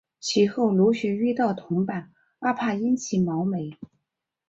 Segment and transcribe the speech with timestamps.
[0.19, 3.77] 其后陆续遇到同伴阿帕因及毛美。